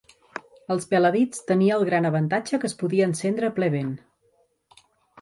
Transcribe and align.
El 0.75 0.79
peladits 0.93 1.43
tenia 1.51 1.77
el 1.77 1.87
gran 1.91 2.11
avantatge 2.11 2.61
que 2.65 2.69
es 2.73 2.77
podia 2.83 3.11
encendre 3.13 3.55
a 3.55 3.59
ple 3.61 3.73
vent 3.81 3.97